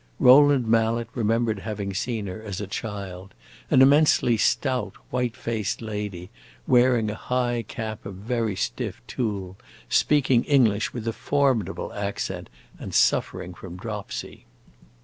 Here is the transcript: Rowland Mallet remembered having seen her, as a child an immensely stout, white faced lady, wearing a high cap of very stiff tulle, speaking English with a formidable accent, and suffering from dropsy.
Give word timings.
Rowland 0.19 0.65
Mallet 0.67 1.09
remembered 1.13 1.59
having 1.59 1.93
seen 1.93 2.25
her, 2.25 2.41
as 2.41 2.59
a 2.59 2.65
child 2.65 3.35
an 3.69 3.83
immensely 3.83 4.35
stout, 4.35 4.95
white 5.11 5.37
faced 5.37 5.79
lady, 5.79 6.31
wearing 6.65 7.11
a 7.11 7.13
high 7.13 7.63
cap 7.67 8.03
of 8.03 8.15
very 8.15 8.55
stiff 8.55 8.99
tulle, 9.05 9.57
speaking 9.89 10.43
English 10.45 10.91
with 10.91 11.07
a 11.07 11.13
formidable 11.13 11.93
accent, 11.93 12.49
and 12.79 12.95
suffering 12.95 13.53
from 13.53 13.75
dropsy. 13.77 14.47